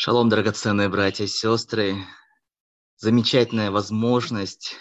Шалом, 0.00 0.28
драгоценные 0.28 0.88
братья 0.88 1.24
и 1.24 1.26
сестры. 1.26 1.96
Замечательная 2.98 3.72
возможность 3.72 4.76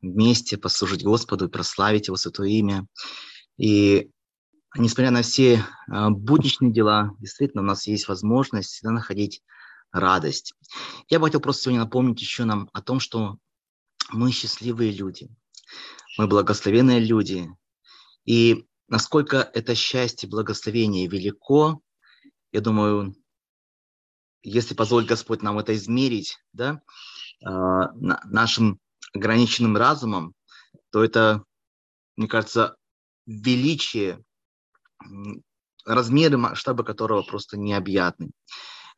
вместе 0.00 0.56
послужить 0.56 1.04
Господу 1.04 1.44
и 1.44 1.50
прославить 1.50 2.06
Его 2.06 2.16
святое 2.16 2.48
имя. 2.48 2.86
И 3.58 4.10
несмотря 4.74 5.10
на 5.10 5.20
все 5.20 5.62
а, 5.86 6.08
будничные 6.08 6.72
дела, 6.72 7.10
действительно 7.18 7.62
у 7.62 7.66
нас 7.66 7.86
есть 7.86 8.08
возможность 8.08 8.70
всегда 8.70 8.92
находить 8.92 9.42
радость. 9.92 10.54
Я 11.10 11.18
бы 11.18 11.26
хотел 11.26 11.42
просто 11.42 11.64
сегодня 11.64 11.80
напомнить 11.80 12.22
еще 12.22 12.46
нам 12.46 12.70
о 12.72 12.80
том, 12.80 13.00
что 13.00 13.36
мы 14.12 14.32
счастливые 14.32 14.92
люди, 14.92 15.28
мы 16.16 16.26
благословенные 16.26 17.00
люди. 17.00 17.50
И 18.24 18.64
насколько 18.88 19.42
это 19.52 19.74
счастье, 19.74 20.26
благословение 20.26 21.06
велико, 21.06 21.82
я 22.50 22.62
думаю, 22.62 23.14
если 24.44 24.74
позволит 24.74 25.08
Господь 25.08 25.42
нам 25.42 25.58
это 25.58 25.74
измерить, 25.74 26.38
да, 26.52 26.80
э, 27.44 27.48
нашим 27.96 28.78
ограниченным 29.14 29.76
разумом, 29.76 30.34
то 30.90 31.02
это, 31.02 31.42
мне 32.16 32.28
кажется, 32.28 32.76
величие, 33.26 34.22
размеры 35.84 36.36
масштаба 36.36 36.84
которого 36.84 37.22
просто 37.22 37.56
необъятны. 37.56 38.30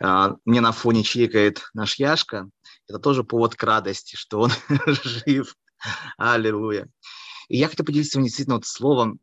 Э, 0.02 0.34
мне 0.44 0.60
на 0.60 0.72
фоне 0.72 1.04
чирикает 1.04 1.70
наш 1.74 1.94
Яшка. 1.94 2.50
Это 2.88 2.98
тоже 2.98 3.22
повод 3.24 3.54
к 3.54 3.62
радости, 3.62 4.16
что 4.16 4.40
он 4.40 4.50
жив. 5.04 5.54
Аллилуйя. 6.18 6.88
И 7.48 7.56
я 7.56 7.68
хотел 7.68 7.86
поделиться 7.86 8.20
действительно 8.20 8.56
вот 8.56 8.66
словом 8.66 9.20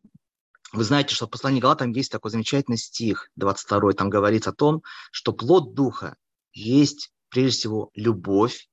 вы 0.74 0.82
знаете, 0.82 1.14
что 1.14 1.26
в 1.26 1.30
послании 1.30 1.60
Галатам 1.60 1.92
есть 1.92 2.10
такой 2.10 2.32
замечательный 2.32 2.78
стих, 2.78 3.30
22 3.36 3.92
там 3.92 4.10
говорится 4.10 4.50
о 4.50 4.54
том, 4.54 4.82
что 5.12 5.32
плод 5.32 5.74
Духа 5.74 6.16
есть 6.54 7.12
прежде 7.28 7.58
всего 7.58 7.90
любовь, 7.94 8.68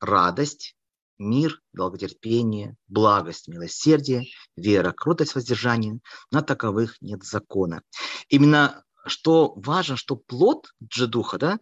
радость, 0.00 0.76
мир, 1.18 1.60
долготерпение, 1.72 2.76
благость, 2.88 3.48
милосердие, 3.48 4.26
вера, 4.56 4.92
крутость, 4.92 5.34
воздержание. 5.34 6.00
На 6.30 6.42
таковых 6.42 6.96
нет 7.00 7.22
закона. 7.24 7.82
Именно 8.28 8.84
что 9.06 9.52
важно, 9.56 9.96
что 9.96 10.16
плод 10.16 10.68
же 10.90 11.06
Духа, 11.06 11.38
да, 11.38 11.58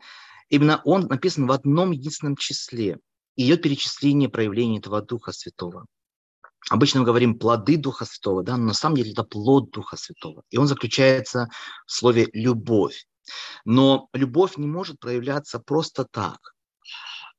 именно 0.49 0.81
он 0.85 1.07
написан 1.07 1.47
в 1.47 1.53
одном 1.53 1.91
единственном 1.91 2.37
числе. 2.37 2.99
И 3.35 3.47
идет 3.47 3.63
перечисление 3.63 4.29
проявлений 4.29 4.79
этого 4.79 5.01
Духа 5.01 5.33
Святого. 5.33 5.87
Обычно 6.71 7.01
мы 7.01 7.07
говорим 7.07 7.39
плоды 7.39 7.77
Духа 7.77 8.05
Святого, 8.05 8.43
да, 8.43 8.57
но 8.57 8.67
на 8.67 8.75
самом 8.75 8.97
деле 8.97 9.13
это 9.13 9.25
плод 9.25 9.71
Духа 9.71 9.97
Святого. 9.97 10.45
И 10.51 10.59
он 10.59 10.67
заключается 10.67 11.49
в 11.87 11.93
слове 11.93 12.29
«любовь». 12.33 13.07
Но 13.65 14.09
любовь 14.13 14.57
не 14.57 14.67
может 14.67 14.99
проявляться 14.99 15.59
просто 15.59 16.05
так. 16.05 16.55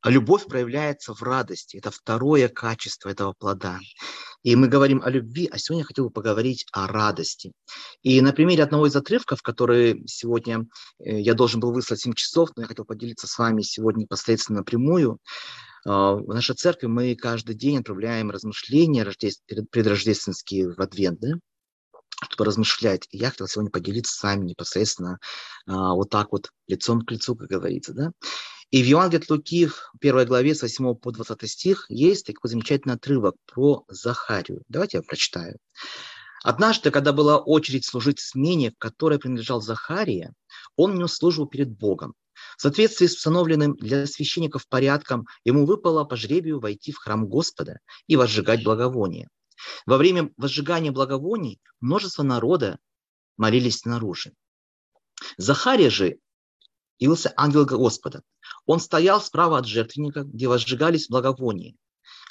А 0.01 0.09
любовь 0.09 0.47
проявляется 0.47 1.13
в 1.13 1.21
радости. 1.23 1.77
Это 1.77 1.89
второе 1.89 2.49
качество 2.49 3.09
этого 3.09 3.33
плода. 3.33 3.79
И 4.43 4.55
мы 4.57 4.67
говорим 4.67 5.01
о 5.01 5.09
любви, 5.09 5.47
а 5.49 5.57
сегодня 5.57 5.83
я 5.83 5.85
хотел 5.85 6.05
бы 6.05 6.11
поговорить 6.11 6.65
о 6.73 6.87
радости. 6.87 7.53
И 8.01 8.19
на 8.19 8.33
примере 8.33 8.63
одного 8.63 8.87
из 8.87 8.95
отрывков, 8.97 9.41
который 9.41 10.03
сегодня 10.05 10.65
э, 10.99 11.21
я 11.21 11.33
должен 11.33 11.61
был 11.61 11.71
выслать 11.71 12.01
7 12.01 12.13
часов, 12.13 12.49
но 12.55 12.63
я 12.63 12.67
хотел 12.67 12.83
поделиться 12.83 13.27
с 13.27 13.37
вами 13.37 13.61
сегодня 13.61 14.01
непосредственно 14.01 14.59
напрямую, 14.59 15.19
а, 15.85 16.15
в 16.15 16.27
нашей 16.27 16.55
церкви 16.55 16.87
мы 16.87 17.15
каждый 17.15 17.55
день 17.55 17.79
отправляем 17.79 18.31
размышления 18.31 19.05
предрождественские 19.69 20.73
в 20.73 20.79
адвент, 20.79 21.19
да? 21.19 21.33
Чтобы 22.23 22.45
размышлять. 22.45 23.07
И 23.11 23.17
я 23.17 23.29
хотел 23.29 23.47
сегодня 23.47 23.71
поделиться 23.71 24.15
с 24.15 24.23
вами 24.23 24.45
непосредственно 24.45 25.19
а, 25.67 25.93
вот 25.93 26.09
так 26.09 26.31
вот, 26.31 26.51
лицом 26.67 27.01
к 27.01 27.11
лицу, 27.11 27.35
как 27.35 27.49
говорится. 27.49 27.93
Да? 27.93 28.11
И 28.71 28.81
в 28.81 28.85
Евангелии 28.85 29.23
от 29.23 29.29
Луки, 29.29 29.67
в 29.67 29.91
первой 29.99 30.25
главе, 30.25 30.55
с 30.55 30.63
8 30.63 30.95
по 30.95 31.11
20 31.11 31.49
стих, 31.49 31.85
есть 31.89 32.25
такой 32.25 32.49
замечательный 32.49 32.95
отрывок 32.95 33.35
про 33.45 33.85
Захарию. 33.87 34.63
Давайте 34.67 34.97
я 34.97 35.03
прочитаю. 35.03 35.57
Однажды, 36.43 36.91
когда 36.91 37.13
была 37.13 37.37
очередь 37.37 37.85
служить 37.85 38.19
смене, 38.19 38.71
в 38.71 38.77
которой 38.77 39.19
принадлежал 39.19 39.61
Захария, 39.61 40.33
он 40.75 40.95
не 40.95 41.03
услужил 41.03 41.47
перед 41.47 41.69
Богом. 41.69 42.15
В 42.57 42.61
соответствии 42.61 43.07
с 43.07 43.13
установленным 43.13 43.75
для 43.75 44.05
священников 44.07 44.67
порядком, 44.67 45.25
ему 45.45 45.65
выпало 45.65 46.03
по 46.03 46.15
жребию 46.15 46.59
войти 46.59 46.91
в 46.91 46.97
храм 46.97 47.27
Господа 47.27 47.79
и 48.07 48.15
возжигать 48.15 48.63
благовоние. 48.63 49.29
Во 49.85 49.97
время 49.97 50.31
возжигания 50.37 50.91
благовоний 50.91 51.61
множество 51.79 52.23
народа 52.23 52.79
молились 53.37 53.79
снаружи. 53.79 54.33
Захария 55.37 55.89
же 55.89 56.19
явился 56.99 57.33
ангел 57.35 57.65
Господа. 57.65 58.23
Он 58.65 58.79
стоял 58.79 59.21
справа 59.21 59.59
от 59.59 59.65
жертвенника, 59.65 60.23
где 60.23 60.47
возжигались 60.47 61.09
благовония. 61.09 61.75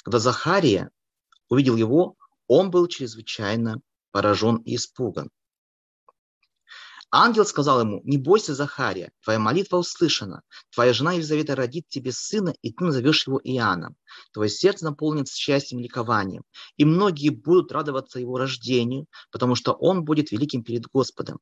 Когда 0.03 0.19
Захария 0.19 0.89
увидел 1.49 1.75
его, 1.75 2.15
он 2.47 2.71
был 2.71 2.87
чрезвычайно 2.87 3.81
поражен 4.11 4.57
и 4.57 4.75
испуган. 4.75 5.29
Ангел 7.15 7.45
сказал 7.45 7.81
ему, 7.81 8.01
не 8.05 8.17
бойся, 8.17 8.55
Захария, 8.55 9.11
твоя 9.23 9.37
молитва 9.37 9.77
услышана. 9.77 10.41
Твоя 10.73 10.93
жена 10.93 11.13
Елизавета 11.13 11.55
родит 11.55 11.87
тебе 11.87 12.11
сына, 12.11 12.55
и 12.63 12.73
ты 12.73 12.83
назовешь 12.83 13.27
его 13.27 13.39
Иоанном. 13.43 13.95
Твое 14.33 14.49
сердце 14.49 14.85
наполнится 14.85 15.37
счастьем 15.37 15.77
и 15.77 15.83
ликованием. 15.83 16.41
И 16.75 16.85
многие 16.85 17.29
будут 17.29 17.71
радоваться 17.71 18.19
его 18.19 18.39
рождению, 18.39 19.05
потому 19.31 19.53
что 19.53 19.73
он 19.73 20.05
будет 20.05 20.31
великим 20.31 20.63
перед 20.63 20.87
Господом. 20.87 21.37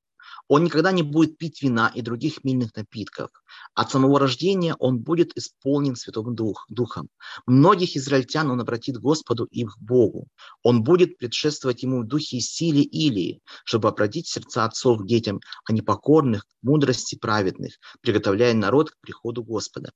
Он 0.54 0.66
никогда 0.66 0.92
не 0.92 1.02
будет 1.02 1.38
пить 1.38 1.62
вина 1.62 1.90
и 1.96 2.02
других 2.02 2.44
мильных 2.44 2.76
напитков. 2.76 3.30
От 3.74 3.90
самого 3.90 4.20
рождения 4.20 4.76
он 4.80 5.00
будет 5.00 5.32
исполнен 5.38 5.96
Святым 5.96 6.36
Дух, 6.36 6.66
Духом. 6.68 7.08
Многих 7.46 7.96
израильтян 7.96 8.52
он 8.52 8.60
обратит 8.60 8.98
Господу 8.98 9.46
и 9.46 9.64
к 9.64 9.78
Богу. 9.78 10.28
Он 10.62 10.84
будет 10.84 11.18
предшествовать 11.18 11.84
ему 11.84 12.02
в 12.02 12.06
духе 12.06 12.36
и 12.36 12.42
силе 12.42 12.82
Илии, 12.82 13.40
чтобы 13.64 13.88
обратить 13.88 14.28
сердца 14.28 14.66
отцов 14.66 15.00
к 15.00 15.08
детям, 15.08 15.40
а 15.64 15.72
непокорных 15.72 16.44
к 16.44 16.48
мудрости 16.62 17.16
праведных, 17.16 17.78
приготовляя 18.02 18.54
народ 18.54 18.92
к 18.92 19.00
приходу 19.00 19.46
Господа. 19.46 19.94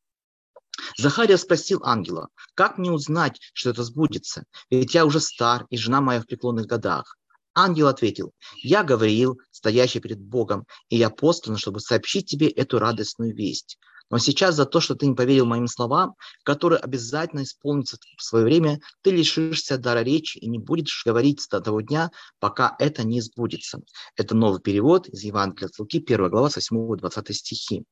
Захария 0.97 1.37
спросил 1.37 1.81
ангела, 1.83 2.29
как 2.53 2.77
мне 2.77 2.91
узнать, 2.91 3.41
что 3.53 3.71
это 3.71 3.83
сбудется? 3.83 4.45
Ведь 4.69 4.93
я 4.93 5.05
уже 5.05 5.19
стар, 5.19 5.67
и 5.69 5.75
жена 5.75 5.99
моя 5.99 6.21
в 6.21 6.27
преклонных 6.27 6.65
годах. 6.65 7.17
Ангел 7.55 7.87
ответил, 7.87 8.33
«Я 8.61 8.83
Гавриил, 8.83 9.39
стоящий 9.51 9.99
перед 9.99 10.19
Богом, 10.19 10.65
и 10.89 10.97
я 10.97 11.09
послан, 11.09 11.57
чтобы 11.57 11.79
сообщить 11.79 12.27
тебе 12.27 12.49
эту 12.49 12.79
радостную 12.79 13.33
весть. 13.33 13.79
Но 14.09 14.19
сейчас 14.19 14.55
за 14.55 14.65
то, 14.65 14.79
что 14.79 14.95
ты 14.95 15.07
не 15.07 15.15
поверил 15.15 15.45
моим 15.45 15.67
словам, 15.67 16.15
которые 16.43 16.79
обязательно 16.79 17.43
исполнятся 17.43 17.97
в 18.17 18.23
свое 18.23 18.45
время, 18.45 18.79
ты 19.01 19.11
лишишься 19.11 19.77
дара 19.77 20.01
речи 20.01 20.37
и 20.37 20.47
не 20.47 20.59
будешь 20.59 21.03
говорить 21.05 21.43
до 21.49 21.59
того 21.59 21.81
дня, 21.81 22.11
пока 22.39 22.75
это 22.77 23.03
не 23.03 23.21
сбудется. 23.21 23.79
Это 24.15 24.35
новый 24.35 24.61
перевод 24.61 25.07
из 25.07 25.23
Евангелия 25.23 25.69
от 25.69 25.79
Луки, 25.79 25.97
1 25.97 26.29
глава, 26.29 26.49
с 26.49 26.55
8 26.55 26.97
20 26.97 27.35
стихи. 27.35 27.83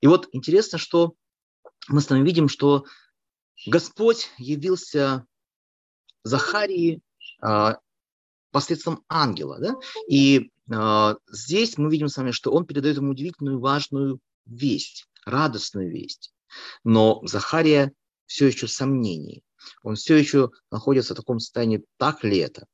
И 0.00 0.06
вот 0.06 0.28
интересно, 0.32 0.78
что 0.78 1.12
мы 1.88 2.00
с 2.00 2.10
вами 2.10 2.24
видим, 2.24 2.48
что 2.48 2.84
Господь 3.66 4.30
явился 4.38 5.26
Захарии 6.24 7.00
а, 7.40 7.78
посредством 8.52 9.04
ангела. 9.08 9.58
Да? 9.58 9.74
И 10.08 10.50
э, 10.70 11.14
здесь 11.30 11.78
мы 11.78 11.90
видим 11.90 12.08
с 12.08 12.16
вами, 12.16 12.30
что 12.30 12.52
он 12.52 12.66
передает 12.66 12.96
ему 12.96 13.10
удивительную 13.10 13.58
важную 13.58 14.20
весть, 14.46 15.06
радостную 15.24 15.90
весть. 15.90 16.32
Но 16.84 17.20
Захария 17.24 17.92
все 18.26 18.46
еще 18.46 18.66
в 18.66 18.72
сомнении. 18.72 19.42
Он 19.82 19.96
все 19.96 20.16
еще 20.16 20.50
находится 20.70 21.14
в 21.14 21.16
таком 21.16 21.38
состоянии, 21.38 21.84
так 21.96 22.24
ли 22.24 22.38
это. 22.38 22.66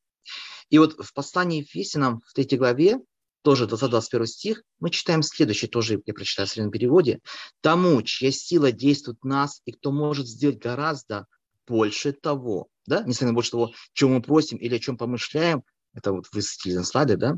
И 0.69 0.77
вот 0.77 0.93
в 1.03 1.13
послании 1.13 1.61
Ефесянам 1.61 2.21
в 2.25 2.33
третьей 2.33 2.57
главе, 2.57 2.99
тоже 3.41 3.65
20-21 3.65 4.25
стих, 4.25 4.63
мы 4.79 4.89
читаем 4.89 5.23
следующее, 5.23 5.69
тоже 5.69 6.01
я 6.05 6.13
прочитаю 6.13 6.47
в 6.47 6.51
среднем 6.51 6.71
переводе. 6.71 7.19
«Тому, 7.61 8.01
чья 8.03 8.31
сила 8.31 8.71
действует 8.71 9.17
в 9.21 9.25
нас, 9.25 9.61
и 9.65 9.71
кто 9.71 9.91
может 9.91 10.27
сделать 10.27 10.59
гораздо 10.59 11.25
больше 11.65 12.11
того, 12.11 12.67
да, 12.89 13.03
несмотря 13.03 13.27
на 13.27 13.33
больше 13.33 13.51
того, 13.51 13.73
чем 13.93 14.13
мы 14.13 14.21
просим 14.21 14.57
или 14.57 14.75
о 14.75 14.79
чем 14.79 14.97
помышляем, 14.97 15.63
это 15.93 16.11
вот 16.11 16.25
высветили 16.33 16.75
на 16.75 16.83
слайде, 16.83 17.15
да, 17.15 17.35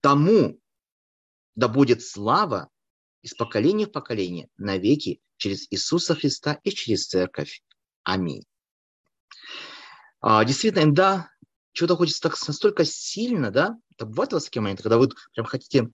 тому 0.00 0.58
да 1.54 1.68
будет 1.68 2.02
слава 2.02 2.70
из 3.22 3.34
поколения 3.34 3.86
в 3.86 3.92
поколение 3.92 4.48
навеки 4.56 5.20
через 5.36 5.66
Иисуса 5.70 6.14
Христа 6.14 6.58
и 6.64 6.70
через 6.70 7.06
Церковь. 7.06 7.62
Аминь. 8.02 8.44
А, 10.20 10.44
действительно, 10.44 10.84
иногда 10.84 11.30
чего-то 11.72 11.96
хочется 11.96 12.22
так 12.22 12.36
настолько 12.46 12.84
сильно, 12.84 13.50
да, 13.50 13.76
это 13.90 14.06
бывает 14.06 14.32
у 14.32 14.36
вас 14.36 14.44
такие 14.44 14.62
моменты, 14.62 14.82
когда 14.82 14.98
вы 14.98 15.10
прям 15.34 15.46
хотите 15.46 15.90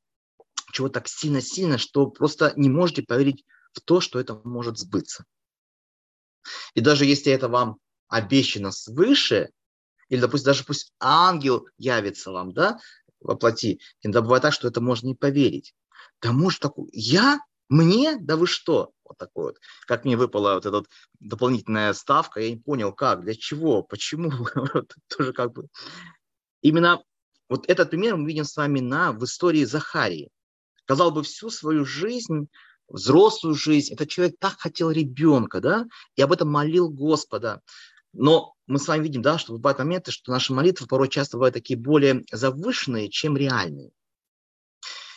чего 0.73 0.89
так 0.89 1.09
сильно-сильно, 1.09 1.79
что 1.79 2.07
просто 2.09 2.53
не 2.57 2.69
можете 2.69 3.03
поверить 3.03 3.45
в 3.73 3.81
то, 3.81 4.01
что 4.01 4.21
это 4.21 4.41
может 4.45 4.79
сбыться. 4.79 5.25
И 6.75 6.81
даже 6.81 7.05
если 7.05 7.33
это 7.33 7.49
вам 7.49 7.79
обещано 8.09 8.73
свыше, 8.73 9.51
или, 10.09 10.21
допустим, 10.21 10.47
даже 10.47 10.65
пусть 10.65 10.93
ангел 11.01 11.69
явится 11.77 12.33
вам, 12.33 12.53
да, 12.53 12.79
воплоти, 13.21 13.81
иногда 14.03 14.23
бывает 14.23 14.43
так, 14.43 14.53
что 14.53 14.69
это 14.69 14.81
можно 14.81 15.09
не 15.09 15.15
поверить. 15.15 15.75
Да 16.21 16.33
может 16.33 16.61
такой, 16.61 16.89
я 16.93 17.41
Мне? 17.69 18.17
Да 18.19 18.37
вы 18.37 18.47
что? 18.47 18.93
Вот 19.05 19.19
такой 19.19 19.45
вот. 19.45 19.57
Как 19.87 20.05
мне 20.05 20.17
выпала 20.17 20.55
вот 20.55 20.65
эта 20.67 20.83
дополнительная 21.21 21.93
ставка, 21.93 22.41
я 22.41 22.51
не 22.51 22.57
понял, 22.57 22.93
как, 22.93 23.23
для 23.23 23.35
чего, 23.35 23.83
почему. 23.83 24.31
Тоже 25.09 25.33
как 25.33 25.53
бы... 25.53 25.69
Именно 26.63 27.03
вот 27.49 27.69
этот 27.69 27.91
пример 27.91 28.17
мы 28.17 28.27
видим 28.27 28.45
с 28.45 28.57
вами 28.57 28.81
на, 28.81 29.13
в 29.13 29.23
истории 29.25 29.65
Захарии. 29.65 30.31
Казалось 30.87 31.15
бы, 31.15 31.23
всю 31.23 31.51
свою 31.51 31.85
жизнь, 31.85 32.49
взрослую 32.89 33.55
жизнь, 33.55 33.93
этот 33.93 34.09
человек 34.09 34.37
так 34.39 34.59
хотел 34.59 34.91
ребенка, 34.91 35.61
да, 35.61 35.87
и 36.17 36.23
об 36.23 36.33
этом 36.33 36.51
молил 36.51 36.89
Господа. 36.89 37.61
Но 38.13 38.55
мы 38.67 38.79
с 38.79 38.89
вами 38.89 39.03
видим, 39.03 39.23
да, 39.23 39.39
что 39.39 39.55
бывают 39.55 39.79
моменты, 39.79 40.11
что 40.11 40.33
наши 40.33 40.53
молитвы 40.53 40.87
порой 40.87 41.09
часто 41.09 41.37
бывают 41.37 41.55
такие 41.55 41.79
более 41.79 42.25
завышенные, 42.31 43.11
чем 43.11 43.37
реальные. 43.37 43.91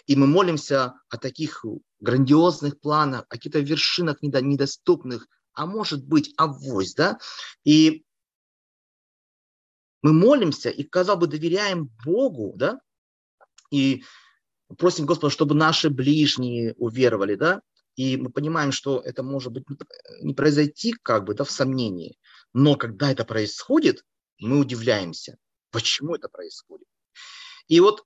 И 0.08 0.16
мы 0.16 0.28
молимся 0.28 0.96
о 1.10 1.18
таких 1.18 1.64
грандиозных 2.00 2.80
планах, 2.80 3.22
о 3.22 3.28
каких-то 3.28 3.60
вершинах 3.60 4.22
недоступных, 4.22 5.28
а 5.54 5.66
может 5.66 6.06
быть, 6.06 6.34
авось, 6.38 6.94
да? 6.94 7.20
И 7.64 8.04
мы 10.02 10.14
молимся 10.14 10.70
и, 10.70 10.84
казалось 10.84 11.22
бы, 11.22 11.28
доверяем 11.28 11.92
Богу, 12.04 12.54
да? 12.56 12.80
И 13.70 14.04
просим 14.78 15.06
Господа, 15.06 15.32
чтобы 15.32 15.56
наши 15.56 15.90
ближние 15.90 16.74
уверовали, 16.78 17.36
да? 17.36 17.62
И 17.96 18.18
мы 18.18 18.32
понимаем, 18.32 18.72
что 18.72 19.00
это 19.00 19.22
может 19.22 19.52
быть 19.52 19.66
не 20.22 20.34
произойти 20.34 20.94
как 21.04 21.26
бы, 21.26 21.34
да, 21.34 21.44
в 21.44 21.52
сомнении. 21.52 22.18
Но 22.54 22.76
когда 22.76 23.12
это 23.12 23.26
происходит, 23.26 24.06
мы 24.40 24.60
удивляемся, 24.60 25.38
почему 25.72 26.16
это 26.16 26.30
происходит. 26.30 26.88
И 27.68 27.80
вот 27.80 28.06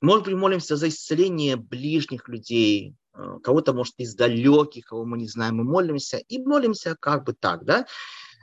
может 0.00 0.24
быть, 0.24 0.34
молимся 0.34 0.76
за 0.76 0.88
исцеление 0.88 1.56
ближних 1.56 2.28
людей, 2.28 2.94
э, 3.14 3.38
кого-то, 3.42 3.72
может, 3.72 3.94
из 3.98 4.14
далеких, 4.14 4.86
кого 4.86 5.04
мы 5.04 5.18
не 5.18 5.28
знаем, 5.28 5.56
мы 5.56 5.64
молимся, 5.64 6.18
и 6.18 6.38
молимся 6.38 6.96
как 7.00 7.24
бы 7.24 7.32
так, 7.32 7.64
да. 7.64 7.86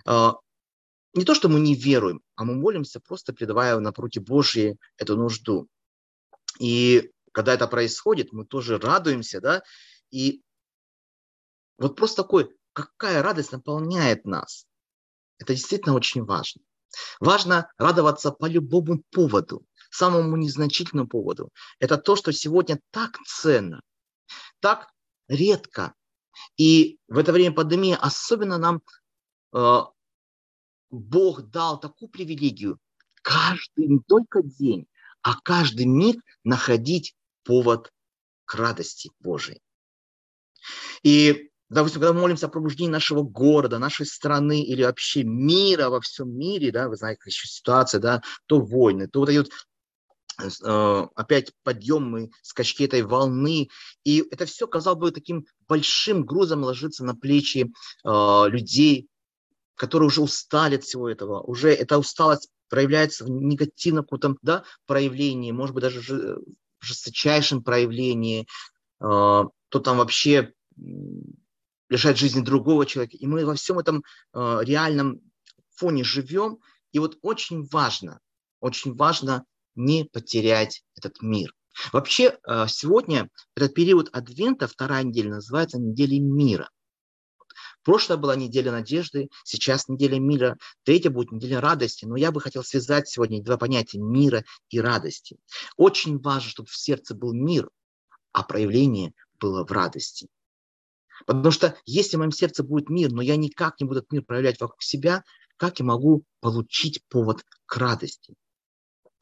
Э, 0.07 0.31
не 1.13 1.25
то, 1.25 1.35
что 1.35 1.49
мы 1.49 1.59
не 1.59 1.75
веруем, 1.75 2.21
а 2.35 2.43
мы 2.43 2.55
молимся, 2.55 2.99
просто 2.99 3.33
передавая 3.33 3.77
на 3.79 3.91
руки 3.91 4.19
Божьи 4.19 4.77
эту 4.97 5.15
нужду. 5.15 5.67
И 6.59 7.11
когда 7.31 7.53
это 7.53 7.67
происходит, 7.67 8.33
мы 8.33 8.45
тоже 8.45 8.79
радуемся, 8.79 9.39
да, 9.39 9.63
и 10.09 10.41
вот 11.77 11.95
просто 11.95 12.23
такой, 12.23 12.55
какая 12.73 13.21
радость 13.21 13.51
наполняет 13.51 14.25
нас. 14.25 14.65
Это 15.43 15.55
действительно 15.55 15.93
очень 15.93 16.23
важно. 16.23 16.61
Важно 17.19 17.69
радоваться 17.77 18.31
по 18.31 18.45
любому 18.45 19.03
поводу 19.11 19.65
самому 19.91 20.37
незначительному 20.37 21.09
поводу. 21.09 21.49
Это 21.79 21.97
то, 21.97 22.15
что 22.15 22.31
сегодня 22.31 22.79
так 22.91 23.19
ценно, 23.27 23.81
так 24.61 24.87
редко. 25.27 25.93
И 26.55 26.97
в 27.09 27.17
это 27.17 27.33
время 27.33 27.53
пандемии 27.53 27.97
особенно 27.99 28.57
нам 28.57 28.81
э, 29.53 29.79
Бог 30.89 31.49
дал 31.49 31.77
такую 31.77 32.09
привилегию 32.09 32.79
каждый, 33.21 33.87
не 33.87 33.99
только 33.99 34.41
день, 34.43 34.87
а 35.23 35.35
каждый 35.41 35.85
миг 35.85 36.23
находить 36.45 37.15
повод 37.43 37.91
к 38.45 38.55
радости 38.55 39.11
Божией. 39.19 39.61
И, 41.03 41.51
допустим, 41.73 42.01
когда 42.01 42.13
мы 42.13 42.21
молимся 42.21 42.45
о 42.45 42.49
пробуждении 42.49 42.91
нашего 42.91 43.23
города, 43.23 43.79
нашей 43.79 44.05
страны 44.05 44.61
или 44.61 44.83
вообще 44.83 45.23
мира 45.23 45.89
во 45.89 46.01
всем 46.01 46.29
мире, 46.37 46.71
да, 46.71 46.87
вы 46.87 46.95
знаете, 46.95 47.21
еще 47.25 47.47
ситуация, 47.47 47.99
да, 47.99 48.21
то 48.45 48.59
войны, 48.59 49.07
то 49.07 49.19
вот 49.19 49.29
эти 49.29 49.37
вот 49.39 49.49
Э, 50.41 51.07
опять 51.15 51.51
подъемы, 51.63 52.31
скачки 52.41 52.85
этой 52.85 53.03
волны. 53.03 53.69
И 54.03 54.23
это 54.31 54.45
все, 54.45 54.67
казалось 54.67 54.99
бы, 54.99 55.11
таким 55.11 55.45
большим 55.67 56.25
грузом 56.25 56.63
ложится 56.63 57.05
на 57.05 57.15
плечи 57.15 57.71
э, 58.03 58.43
людей, 58.47 59.09
которые 59.75 60.07
уже 60.07 60.21
устали 60.21 60.75
от 60.75 60.83
всего 60.83 61.07
этого. 61.07 61.41
Уже 61.41 61.69
эта 61.71 61.99
усталость 61.99 62.49
проявляется 62.67 63.25
в 63.25 63.29
негативном 63.29 64.05
каком-то 64.05 64.39
да, 64.41 64.63
проявлении, 64.87 65.51
может 65.51 65.75
быть, 65.75 65.83
даже 65.83 66.01
в 66.01 66.85
жесточайшем 66.85 67.63
проявлении. 67.63 68.47
Э, 68.99 69.43
то 69.69 69.79
там 69.79 69.97
вообще 69.97 70.53
лишает 71.93 72.17
жизни 72.17 72.41
другого 72.41 72.85
человека. 72.85 73.17
И 73.17 73.27
мы 73.27 73.45
во 73.45 73.53
всем 73.53 73.77
этом 73.77 74.03
э, 74.33 74.59
реальном 74.63 75.21
фоне 75.75 76.03
живем. 76.03 76.57
И 76.91 76.99
вот 76.99 77.17
очень 77.21 77.67
важно, 77.71 78.19
очень 78.59 78.95
важно 78.95 79.45
не 79.75 80.05
потерять 80.05 80.83
этот 80.95 81.21
мир. 81.21 81.53
Вообще, 81.91 82.37
э, 82.47 82.65
сегодня 82.67 83.29
этот 83.55 83.75
период 83.75 84.09
Адвента, 84.11 84.67
вторая 84.67 85.03
неделя, 85.03 85.35
называется 85.35 85.79
неделей 85.79 86.19
мира. 86.19 86.69
Прошлая 87.83 88.17
была 88.17 88.35
неделя 88.35 88.71
надежды, 88.71 89.29
сейчас 89.43 89.87
неделя 89.87 90.17
мира, 90.17 90.57
третья 90.83 91.11
будет 91.11 91.31
неделя 91.31 91.61
радости. 91.61 92.05
Но 92.05 92.15
я 92.15 92.31
бы 92.31 92.41
хотел 92.41 92.63
связать 92.63 93.07
сегодня 93.07 93.43
два 93.43 93.57
понятия 93.57 93.99
мира 93.99 94.43
и 94.69 94.79
радости. 94.79 95.37
Очень 95.77 96.19
важно, 96.19 96.49
чтобы 96.49 96.69
в 96.69 96.75
сердце 96.75 97.13
был 97.13 97.33
мир, 97.33 97.69
а 98.31 98.41
проявление 98.41 99.13
было 99.39 99.63
в 99.63 99.71
радости. 99.71 100.27
Потому 101.25 101.51
что 101.51 101.77
если 101.85 102.15
в 102.15 102.19
моем 102.19 102.31
сердце 102.31 102.63
будет 102.63 102.89
мир, 102.89 103.11
но 103.11 103.21
я 103.21 103.35
никак 103.35 103.79
не 103.79 103.87
буду 103.87 103.99
этот 103.99 104.11
мир 104.11 104.23
проявлять 104.23 104.59
вокруг 104.59 104.81
себя, 104.81 105.23
как 105.57 105.79
я 105.79 105.85
могу 105.85 106.23
получить 106.39 107.03
повод 107.09 107.43
к 107.65 107.77
радости? 107.77 108.33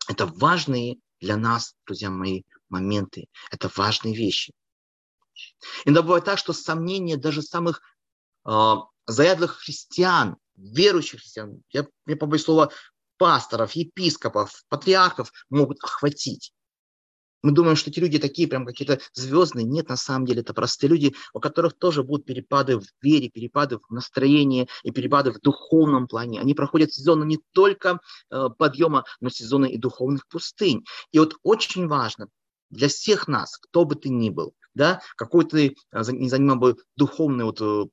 Это 0.08 0.26
важные 0.26 0.98
для 1.20 1.38
нас, 1.38 1.76
друзья 1.86 2.10
мои, 2.10 2.44
моменты. 2.70 3.28
Это 3.52 3.70
важные 3.76 4.16
вещи. 4.16 4.54
Иногда 5.86 6.02
бывает 6.02 6.26
так, 6.26 6.38
что 6.38 6.54
сомнения 6.54 7.18
даже 7.18 7.42
самых 7.42 7.82
э, 8.46 8.74
заядлых 9.06 9.60
христиан, 9.60 10.38
верующих 10.56 11.22
христиан, 11.22 11.62
я, 11.70 11.88
я 12.06 12.16
побоюсь 12.16 12.44
слова 12.44 12.72
пасторов, 13.18 13.74
епископов, 13.74 14.64
патриархов 14.70 15.32
могут 15.50 15.84
охватить. 15.84 16.54
Мы 17.42 17.52
думаем, 17.52 17.76
что 17.76 17.90
эти 17.90 18.00
люди 18.00 18.20
такие 18.20 18.48
прям 18.48 18.66
какие-то 18.66 19.00
звездные. 19.14 19.66
Нет, 19.66 19.90
на 19.90 19.98
самом 19.98 20.26
деле 20.26 20.42
это 20.42 20.54
простые 20.54 20.90
люди, 20.90 21.16
у 21.34 21.40
которых 21.40 21.78
тоже 21.78 22.04
будут 22.04 22.26
перепады 22.26 22.80
в 22.80 22.86
вере, 23.02 23.30
перепады 23.30 23.78
в 23.78 23.90
настроении 23.92 24.68
и 24.84 24.92
перепады 24.92 25.32
в 25.32 25.40
духовном 25.40 26.08
плане. 26.08 26.40
Они 26.40 26.54
проходят 26.54 26.94
сезоны 26.94 27.26
не 27.26 27.40
только 27.54 28.00
э, 28.30 28.50
подъема, 28.58 29.06
но 29.20 29.30
сезоны 29.30 29.72
и 29.72 29.78
духовных 29.78 30.28
пустынь. 30.28 30.84
И 31.12 31.20
вот 31.20 31.36
очень 31.44 31.88
важно 31.88 32.28
для 32.70 32.88
всех 32.88 33.28
нас, 33.28 33.58
кто 33.58 33.86
бы 33.86 33.96
ты 33.96 34.10
ни 34.10 34.30
был, 34.30 34.54
да, 34.76 35.02
какой 35.16 35.46
ты 35.46 35.76
э, 35.92 36.02
не 36.12 36.30
занимал 36.30 36.58
бы 36.58 36.78
духовный 36.96 37.46
вот 37.46 37.60
э, 37.62 37.86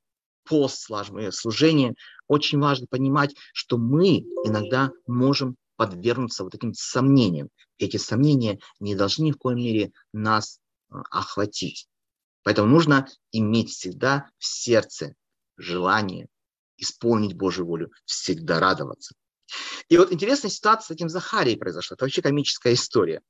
пост, 0.44 0.88
служение, 1.30 1.94
очень 2.26 2.58
важно 2.58 2.86
понимать, 2.88 3.34
что 3.52 3.76
мы 3.76 4.24
иногда 4.44 4.90
можем 5.06 5.56
подвергнуться 5.78 6.42
вот 6.42 6.54
этим 6.54 6.74
сомнениям. 6.74 7.48
Эти 7.78 7.96
сомнения 7.96 8.58
не 8.80 8.96
должны 8.96 9.30
в 9.32 9.38
коем 9.38 9.58
мере 9.58 9.92
нас 10.12 10.58
э, 10.90 10.96
охватить. 11.10 11.86
Поэтому 12.42 12.68
нужно 12.68 13.06
иметь 13.30 13.70
всегда 13.70 14.28
в 14.38 14.44
сердце 14.44 15.14
желание 15.56 16.26
исполнить 16.76 17.34
Божью 17.34 17.64
волю, 17.64 17.92
всегда 18.04 18.58
радоваться. 18.58 19.14
И 19.88 19.96
вот 19.96 20.12
интересная 20.12 20.50
ситуация 20.50 20.86
с 20.86 20.90
этим 20.90 21.08
Захарией 21.08 21.56
произошла. 21.56 21.94
Это 21.94 22.04
вообще 22.04 22.22
комическая 22.22 22.74
история. 22.74 23.22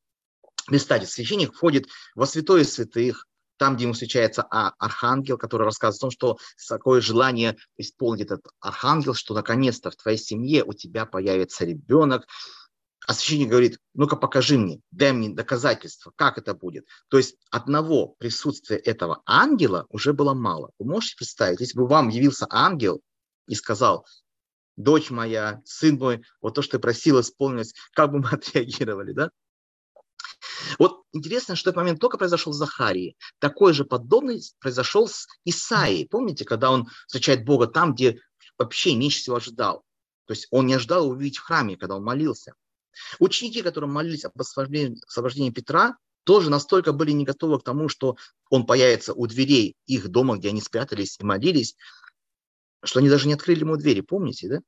Представьте, 0.66 1.06
священник 1.06 1.54
входит 1.54 1.86
во 2.14 2.26
святое 2.26 2.64
святых, 2.64 3.26
там, 3.58 3.76
где 3.76 3.84
ему 3.84 3.92
встречается 3.92 4.46
а, 4.50 4.72
архангел, 4.78 5.36
который 5.36 5.64
рассказывает 5.64 5.98
о 5.98 6.06
том, 6.06 6.10
что 6.10 6.38
такое 6.68 7.00
желание 7.00 7.56
исполнить 7.76 8.22
этот 8.22 8.46
архангел, 8.60 9.14
что 9.14 9.34
наконец-то 9.34 9.90
в 9.90 9.96
твоей 9.96 10.18
семье 10.18 10.64
у 10.64 10.72
тебя 10.72 11.04
появится 11.06 11.64
ребенок. 11.64 12.26
А 13.06 13.14
священник 13.14 13.48
говорит, 13.48 13.78
ну-ка 13.94 14.16
покажи 14.16 14.58
мне, 14.58 14.80
дай 14.90 15.12
мне 15.12 15.30
доказательства, 15.30 16.12
как 16.14 16.36
это 16.36 16.54
будет. 16.54 16.86
То 17.08 17.16
есть 17.16 17.36
одного 17.50 18.08
присутствия 18.18 18.76
этого 18.76 19.22
ангела 19.24 19.86
уже 19.88 20.12
было 20.12 20.34
мало. 20.34 20.72
Вы 20.78 20.90
можете 20.90 21.16
представить, 21.16 21.60
если 21.60 21.78
бы 21.78 21.86
вам 21.86 22.10
явился 22.10 22.46
ангел 22.50 23.00
и 23.46 23.54
сказал, 23.54 24.06
дочь 24.76 25.10
моя, 25.10 25.60
сын 25.64 25.96
мой, 25.96 26.22
вот 26.40 26.54
то, 26.54 26.62
что 26.62 26.72
ты 26.72 26.78
просил, 26.80 27.20
исполнилось, 27.20 27.74
как 27.92 28.12
бы 28.12 28.18
мы 28.20 28.28
отреагировали, 28.32 29.12
да? 29.12 29.30
Вот 30.78 31.02
интересно, 31.12 31.56
что 31.56 31.70
этот 31.70 31.76
момент 31.76 32.00
только 32.00 32.18
произошел 32.18 32.52
с 32.52 32.56
Захарией. 32.56 33.16
Такой 33.40 33.72
же 33.72 33.84
подобный 33.84 34.40
произошел 34.60 35.08
с 35.08 35.26
Исаией. 35.44 36.08
Помните, 36.08 36.44
когда 36.44 36.70
он 36.70 36.88
встречает 37.06 37.44
Бога 37.44 37.66
там, 37.66 37.94
где 37.94 38.20
вообще 38.56 38.94
меньше 38.94 39.18
всего 39.18 39.36
ожидал. 39.36 39.84
То 40.26 40.32
есть 40.32 40.46
он 40.50 40.66
не 40.66 40.74
ожидал 40.74 41.08
увидеть 41.08 41.38
в 41.38 41.42
храме, 41.42 41.76
когда 41.76 41.96
он 41.96 42.04
молился. 42.04 42.54
Ученики, 43.18 43.62
которые 43.62 43.90
молились 43.90 44.24
об 44.24 44.40
освобождении, 44.40 45.00
освобождении 45.06 45.50
Петра, 45.50 45.96
тоже 46.24 46.50
настолько 46.50 46.92
были 46.92 47.12
не 47.12 47.24
готовы 47.24 47.58
к 47.58 47.64
тому, 47.64 47.88
что 47.88 48.16
он 48.50 48.66
появится 48.66 49.14
у 49.14 49.26
дверей 49.26 49.76
их 49.86 50.08
дома, 50.08 50.36
где 50.36 50.50
они 50.50 50.60
спрятались 50.60 51.16
и 51.18 51.24
молились, 51.24 51.76
что 52.84 53.00
они 53.00 53.08
даже 53.08 53.26
не 53.26 53.34
открыли 53.34 53.60
ему 53.60 53.76
двери, 53.76 54.02
помните, 54.02 54.48
да? 54.48 54.60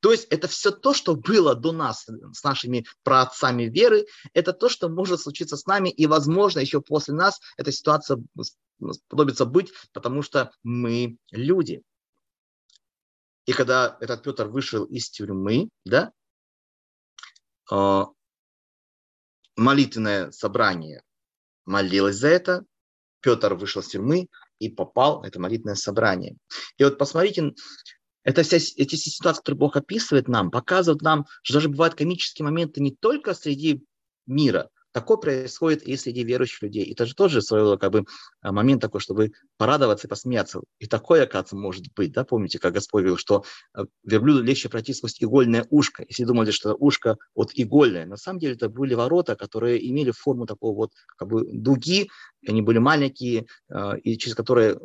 То 0.00 0.12
есть 0.12 0.26
это 0.30 0.48
все 0.48 0.70
то, 0.70 0.94
что 0.94 1.14
было 1.14 1.54
до 1.54 1.72
нас, 1.72 2.06
с 2.32 2.44
нашими 2.44 2.86
праотцами 3.02 3.64
веры, 3.64 4.06
это 4.32 4.52
то, 4.52 4.68
что 4.68 4.88
может 4.88 5.20
случиться 5.20 5.56
с 5.56 5.66
нами, 5.66 5.90
и, 5.90 6.06
возможно, 6.06 6.60
еще 6.60 6.80
после 6.80 7.14
нас 7.14 7.40
эта 7.56 7.72
ситуация 7.72 8.18
сподобится 8.92 9.44
быть, 9.44 9.72
потому 9.92 10.22
что 10.22 10.52
мы 10.62 11.16
люди. 11.30 11.82
И 13.46 13.52
когда 13.52 13.96
этот 14.00 14.22
Петр 14.22 14.46
вышел 14.46 14.84
из 14.84 15.10
тюрьмы, 15.10 15.70
да, 15.84 16.12
а, 17.70 18.06
молитвенное 19.56 20.30
собрание 20.30 21.02
молилось 21.64 22.16
за 22.16 22.28
это, 22.28 22.64
Петр 23.20 23.54
вышел 23.54 23.82
из 23.82 23.88
тюрьмы 23.88 24.28
и 24.58 24.68
попал 24.68 25.22
на 25.22 25.26
это 25.26 25.40
молитвенное 25.40 25.74
собрание. 25.74 26.36
И 26.76 26.84
вот 26.84 26.98
посмотрите, 26.98 27.54
это 28.24 28.42
вся, 28.42 28.56
эти 28.56 28.96
ситуации, 28.96 29.40
которые 29.40 29.58
Бог 29.58 29.76
описывает 29.76 30.28
нам, 30.28 30.50
показывают 30.50 31.02
нам, 31.02 31.26
что 31.42 31.54
даже 31.54 31.68
бывают 31.68 31.94
комические 31.94 32.44
моменты 32.44 32.80
не 32.80 32.90
только 32.90 33.34
среди 33.34 33.84
мира, 34.26 34.70
Такое 34.92 35.18
происходит 35.18 35.84
и 35.84 35.96
среди 35.96 36.24
верующих 36.24 36.62
людей. 36.62 36.82
И 36.84 36.92
это 36.92 37.06
же 37.06 37.14
тоже 37.14 37.42
своего 37.42 37.78
как 37.78 37.92
бы 37.92 38.04
а, 38.40 38.50
момент 38.50 38.80
такой, 38.80 39.00
чтобы 39.00 39.32
порадоваться 39.56 40.06
и 40.06 40.10
посмеяться. 40.10 40.60
И 40.80 40.86
такое, 40.86 41.22
оказывается, 41.22 41.54
может 41.54 41.84
быть. 41.94 42.12
Да? 42.12 42.24
Помните, 42.24 42.58
как 42.58 42.74
Господь 42.74 43.02
говорил, 43.02 43.16
что 43.16 43.44
а, 43.72 43.84
верблюду 44.02 44.42
легче 44.42 44.68
пройти 44.68 44.92
сквозь 44.92 45.22
игольное 45.22 45.64
ушко. 45.70 46.04
Если 46.08 46.24
думали, 46.24 46.50
что 46.50 46.74
ушко 46.74 47.18
вот 47.36 47.50
игольное, 47.54 48.04
на 48.04 48.16
самом 48.16 48.40
деле 48.40 48.54
это 48.54 48.68
были 48.68 48.94
ворота, 48.94 49.36
которые 49.36 49.88
имели 49.88 50.10
форму 50.10 50.46
такого 50.46 50.74
вот 50.74 50.92
как 51.16 51.28
бы 51.28 51.44
дуги, 51.52 52.10
они 52.44 52.60
были 52.60 52.78
маленькие, 52.78 53.46
а, 53.68 53.94
и 53.96 54.18
через 54.18 54.34
которые 54.34 54.76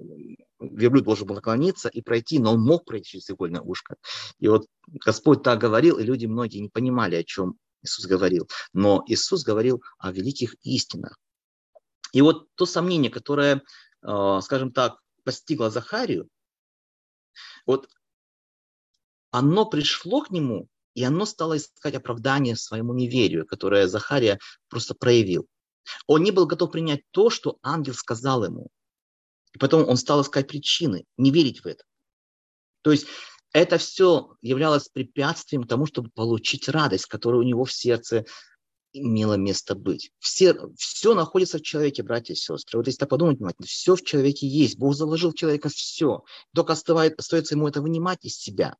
верблюд 0.59 1.03
должен 1.03 1.27
был 1.27 1.35
наклониться 1.35 1.89
и 1.89 2.01
пройти, 2.01 2.39
но 2.39 2.53
он 2.53 2.61
мог 2.61 2.85
пройти 2.85 3.11
через 3.11 3.29
игольное 3.29 3.61
ушко. 3.61 3.95
И 4.39 4.47
вот 4.47 4.67
Господь 4.87 5.43
так 5.43 5.59
говорил, 5.59 5.97
и 5.97 6.03
люди 6.03 6.25
многие 6.25 6.59
не 6.59 6.69
понимали, 6.69 7.15
о 7.15 7.23
чем 7.23 7.57
Иисус 7.81 8.05
говорил. 8.05 8.49
Но 8.73 9.03
Иисус 9.07 9.43
говорил 9.43 9.83
о 9.97 10.11
великих 10.11 10.55
истинах. 10.63 11.17
И 12.13 12.21
вот 12.21 12.47
то 12.55 12.65
сомнение, 12.65 13.11
которое, 13.11 13.61
э, 14.01 14.39
скажем 14.41 14.71
так, 14.71 14.99
постигло 15.23 15.69
Захарию, 15.69 16.29
вот 17.65 17.89
оно 19.31 19.65
пришло 19.65 20.21
к 20.21 20.31
нему, 20.31 20.69
и 20.93 21.03
оно 21.03 21.25
стало 21.25 21.57
искать 21.57 21.95
оправдание 21.95 22.55
своему 22.55 22.93
неверию, 22.93 23.45
которое 23.45 23.87
Захария 23.87 24.39
просто 24.69 24.95
проявил. 24.95 25.45
Он 26.07 26.23
не 26.23 26.31
был 26.31 26.47
готов 26.47 26.71
принять 26.71 27.01
то, 27.11 27.29
что 27.29 27.57
ангел 27.61 27.93
сказал 27.93 28.45
ему. 28.45 28.69
И 29.55 29.57
потом 29.57 29.87
он 29.87 29.95
стал 29.97 30.21
искать 30.21 30.47
причины, 30.47 31.05
не 31.17 31.31
верить 31.31 31.61
в 31.61 31.65
это. 31.65 31.83
То 32.81 32.91
есть 32.91 33.07
это 33.53 33.77
все 33.77 34.35
являлось 34.41 34.89
препятствием 34.89 35.63
тому, 35.63 35.85
чтобы 35.85 36.09
получить 36.09 36.67
радость, 36.67 37.05
которая 37.05 37.39
у 37.39 37.43
него 37.43 37.63
в 37.63 37.71
сердце 37.71 38.25
имела 38.91 39.35
место 39.35 39.75
быть. 39.75 40.11
Все, 40.19 40.55
все 40.77 41.13
находится 41.15 41.57
в 41.57 41.61
человеке, 41.61 42.03
братья 42.03 42.33
и 42.33 42.37
сестры. 42.37 42.77
Вот 42.77 42.87
если 42.87 42.99
так 42.99 43.09
подумать, 43.09 43.37
внимательно, 43.37 43.65
все 43.65 43.95
в 43.95 44.03
человеке 44.03 44.45
есть. 44.45 44.77
Бог 44.77 44.93
заложил 44.93 45.31
в 45.31 45.35
человека 45.35 45.69
все. 45.69 46.23
Только 46.53 46.73
остается, 46.73 47.15
остается 47.17 47.55
ему 47.55 47.67
это 47.67 47.81
вынимать 47.81 48.23
из 48.25 48.37
себя. 48.37 48.75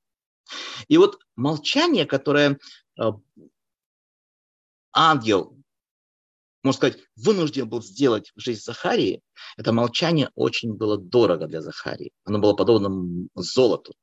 И 0.89 0.97
вот 0.97 1.19
молчание, 1.35 2.05
которое 2.05 2.59
э, 2.99 3.03
ангел, 4.93 5.54
можно 6.65 6.77
сказать, 6.77 7.07
вынужден 7.15 7.69
был 7.69 7.83
сделать 7.83 8.31
в 8.35 8.41
жизни 8.41 8.61
Захарии, 8.61 9.21
это 9.55 9.71
молчание 9.71 10.31
очень 10.33 10.73
было 10.73 10.97
дорого 10.97 11.45
для 11.45 11.61
Захарии. 11.61 12.11
Оно 12.23 12.39
было 12.39 12.55
подобно 12.55 13.27
золоту. 13.35 13.93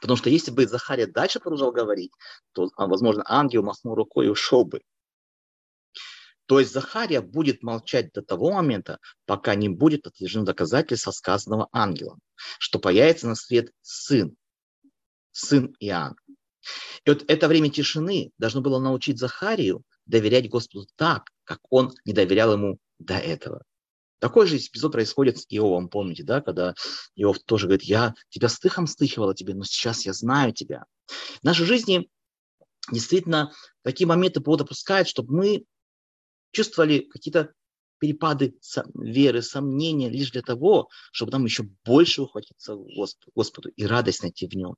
Потому 0.00 0.16
что 0.16 0.30
если 0.30 0.50
бы 0.50 0.66
Захария 0.66 1.06
дальше 1.06 1.40
продолжал 1.40 1.70
говорить, 1.70 2.10
то, 2.52 2.70
а, 2.76 2.86
возможно, 2.86 3.22
ангел 3.26 3.62
махнул 3.62 3.94
рукой 3.94 4.26
и 4.26 4.30
ушел 4.30 4.64
бы. 4.64 4.80
То 6.46 6.58
есть 6.58 6.72
Захария 6.72 7.20
будет 7.20 7.62
молчать 7.62 8.12
до 8.14 8.22
того 8.22 8.50
момента, 8.50 8.98
пока 9.26 9.54
не 9.54 9.68
будет 9.68 10.02
подтверждено 10.02 10.46
доказательство 10.46 11.10
сказанного 11.10 11.68
ангелом, 11.72 12.20
что 12.58 12.78
появится 12.78 13.28
на 13.28 13.34
свет 13.34 13.70
сын, 13.82 14.34
сын 15.32 15.74
Иоанн. 15.80 16.16
И 17.04 17.10
вот 17.10 17.24
это 17.28 17.46
время 17.46 17.68
тишины 17.68 18.30
должно 18.38 18.62
было 18.62 18.78
научить 18.78 19.18
Захарию 19.18 19.82
доверять 20.06 20.48
Господу 20.48 20.86
так, 20.96 21.30
как 21.48 21.60
он 21.70 21.94
не 22.04 22.12
доверял 22.12 22.52
ему 22.52 22.78
до 22.98 23.14
этого. 23.14 23.62
Такой 24.18 24.46
же 24.46 24.58
эпизод 24.58 24.92
происходит 24.92 25.38
с 25.38 25.46
Иовом, 25.48 25.88
помните, 25.88 26.24
да, 26.24 26.42
когда 26.42 26.74
Иов 27.16 27.38
тоже 27.38 27.66
говорит, 27.66 27.84
я 27.84 28.14
тебя 28.28 28.50
стыхом 28.50 28.86
стыхивала 28.86 29.34
тебе, 29.34 29.54
но 29.54 29.64
сейчас 29.64 30.04
я 30.04 30.12
знаю 30.12 30.52
тебя. 30.52 30.84
В 31.06 31.44
нашей 31.44 31.64
жизни 31.64 32.10
действительно 32.92 33.52
такие 33.82 34.06
моменты 34.06 34.40
Бог 34.40 34.58
допускает, 34.58 35.08
чтобы 35.08 35.34
мы 35.34 35.64
чувствовали 36.50 36.98
какие-то 36.98 37.54
перепады 37.98 38.54
веры, 38.94 39.40
сомнения 39.40 40.10
лишь 40.10 40.32
для 40.32 40.42
того, 40.42 40.90
чтобы 41.12 41.32
нам 41.32 41.46
еще 41.46 41.62
больше 41.84 42.22
ухватиться 42.22 42.76
Господу 43.34 43.70
и 43.70 43.86
радость 43.86 44.22
найти 44.22 44.46
в 44.46 44.54
нем. 44.54 44.74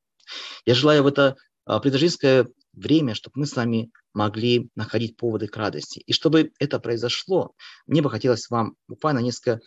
Я 0.66 0.74
желаю 0.74 1.02
в 1.02 1.08
это 1.08 1.36
а, 1.64 1.80
предожинское 1.80 2.46
время, 2.72 3.14
чтобы 3.14 3.40
мы 3.40 3.46
с 3.46 3.56
вами 3.56 3.90
могли 4.12 4.70
находить 4.74 5.16
поводы 5.16 5.48
к 5.48 5.56
радости. 5.56 6.00
И 6.00 6.12
чтобы 6.12 6.52
это 6.58 6.78
произошло, 6.78 7.54
мне 7.86 8.02
бы 8.02 8.10
хотелось 8.10 8.48
вам 8.50 8.76
буквально 8.88 9.20
несколько 9.20 9.60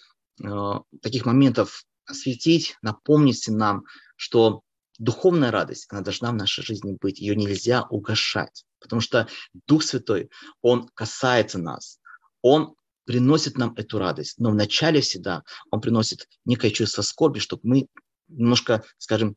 э, 0.44 0.74
таких 1.02 1.26
моментов 1.26 1.86
осветить, 2.06 2.76
напомнить 2.82 3.48
нам, 3.48 3.86
что 4.16 4.62
духовная 5.00 5.52
радость, 5.52 5.88
она 5.90 6.02
должна 6.02 6.32
в 6.32 6.36
нашей 6.36 6.64
жизни 6.64 6.98
быть, 7.00 7.20
ее 7.20 7.36
нельзя 7.36 7.84
угошать, 7.84 8.66
потому 8.80 9.02
что 9.02 9.28
Дух 9.68 9.84
Святой, 9.84 10.30
Он 10.62 10.90
касается 10.94 11.60
нас, 11.60 12.00
Он 12.42 12.76
приносит 13.06 13.58
нам 13.58 13.74
эту 13.76 14.00
радость, 14.00 14.40
но 14.40 14.52
вначале 14.52 15.02
всегда 15.02 15.44
Он 15.72 15.82
приносит 15.82 16.28
некое 16.46 16.72
чувство 16.72 17.02
скорби, 17.02 17.40
чтобы 17.40 17.62
мы 17.64 17.88
немножко, 18.28 18.84
скажем, 18.98 19.36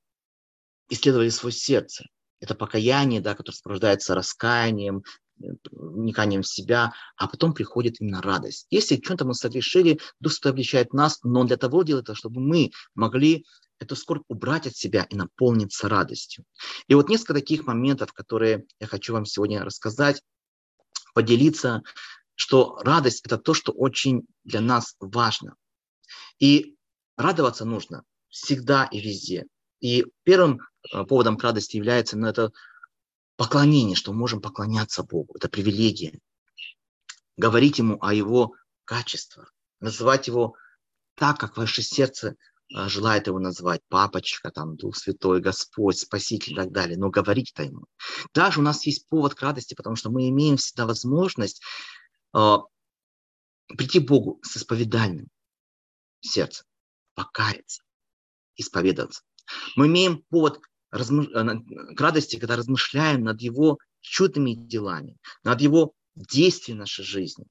исследовали 0.89 1.31
свое 1.31 1.53
сердце, 1.53 2.07
это 2.41 2.55
покаяние, 2.55 3.21
да, 3.21 3.35
которое 3.35 3.57
сопровождается 3.57 4.15
раскаянием, 4.15 5.03
э, 5.43 5.47
вниканием 5.71 6.43
в 6.43 6.49
себя, 6.49 6.93
а 7.17 7.29
потом 7.29 7.55
приходит 7.55 8.01
именно 8.01 8.23
радость. 8.23 8.67
Если 8.71 9.01
что-то 9.03 9.25
мы 9.25 9.35
согрешили, 9.35 10.01
Дух 10.21 10.33
Святой 10.33 10.53
обличает 10.53 10.93
нас, 10.93 11.19
но 11.23 11.41
он 11.41 11.47
для 11.47 11.57
того 11.57 11.83
делает 11.83 12.07
это, 12.07 12.15
чтобы 12.15 12.41
мы 12.41 12.73
могли 12.95 13.45
эту 13.79 13.97
скорбь 13.97 14.25
убрать 14.29 14.67
от 14.67 14.77
себя 14.77 15.07
и 15.11 15.17
наполниться 15.17 15.89
радостью. 15.89 16.45
И 16.89 16.95
вот 16.95 17.09
несколько 17.09 17.35
таких 17.35 17.67
моментов, 17.67 18.13
которые 18.13 18.65
я 18.81 18.87
хочу 18.87 19.13
вам 19.13 19.27
сегодня 19.27 19.65
рассказать, 19.65 20.23
поделиться, 21.15 21.83
что 22.35 22.79
радость– 22.83 23.23
это 23.25 23.39
то, 23.39 23.55
что 23.55 23.73
очень 23.73 24.27
для 24.45 24.61
нас 24.61 24.95
важно. 25.01 25.57
И 26.39 26.77
радоваться 27.17 27.65
нужно 27.65 28.05
всегда 28.29 28.85
и 28.85 29.01
везде. 29.01 29.47
И 29.81 30.05
первым 30.25 30.61
э, 30.93 31.05
поводом 31.05 31.37
к 31.37 31.43
радости 31.43 31.77
является 31.77 32.17
ну, 32.17 32.27
это 32.27 32.53
поклонение, 33.37 33.97
что 33.97 34.13
мы 34.13 34.21
можем 34.21 34.41
поклоняться 34.41 35.03
Богу. 35.03 35.35
Это 35.37 35.49
привилегия. 35.49 36.19
Говорить 37.37 37.79
Ему 37.79 37.99
о 38.01 38.15
Его 38.15 38.55
качествах, 38.85 39.55
называть 39.81 40.27
Его 40.27 40.55
так, 41.17 41.39
как 41.39 41.57
ваше 41.57 41.83
сердце 41.83 42.37
э, 42.75 42.89
желает 42.89 43.27
его 43.27 43.39
назвать, 43.39 43.81
папочка, 43.89 44.51
там, 44.51 44.77
Дух 44.77 44.97
Святой, 44.97 45.41
Господь, 45.41 45.99
Спаситель 45.99 46.53
и 46.53 46.57
так 46.57 46.71
далее, 46.71 46.97
но 46.97 47.11
говорить 47.11 47.53
это 47.53 47.65
ему. 47.65 47.87
Даже 48.33 48.61
у 48.61 48.63
нас 48.63 48.87
есть 48.87 49.09
повод 49.09 49.35
к 49.35 49.43
радости, 49.43 49.75
потому 49.75 49.97
что 49.97 50.11
мы 50.11 50.29
имеем 50.29 50.57
всегда 50.57 50.87
возможность 50.87 51.63
э, 52.35 52.57
прийти 53.77 54.01
к 54.01 54.09
Богу 54.09 54.41
с 54.43 54.57
исповедальным 54.57 55.29
сердцем, 56.21 56.67
покаяться, 57.15 57.83
исповедоваться. 58.57 59.23
Мы 59.77 59.87
имеем 59.87 60.23
повод 60.31 60.61
э, 60.93 60.99
к 60.99 62.01
радости, 62.01 62.37
когда 62.37 62.57
размышляем 62.57 63.23
над 63.23 63.41
его 63.41 63.79
чудными 64.01 64.55
делами, 64.55 65.17
над 65.45 65.61
его 65.61 65.93
действием 66.15 66.79
в 66.79 66.81
нашей 66.81 67.05
жизни. 67.05 67.47